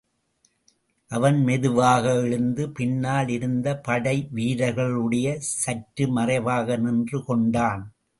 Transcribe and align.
அவன் 1.11 1.43
மெதுவாக 1.43 2.13
எழுந்து, 2.13 2.69
பின்னால் 2.69 3.27
இருந்த 3.27 3.77
படை 3.77 4.29
வீரர்களிடையே 4.35 5.33
சற்று 5.39 6.07
மறைவாக 6.07 6.77
நின்று 6.77 7.23
கொண்டான். 7.25 7.83